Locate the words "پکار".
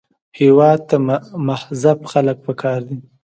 2.45-2.79